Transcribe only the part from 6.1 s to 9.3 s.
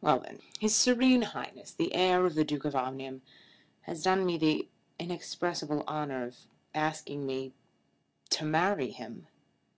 of asking me to marry him."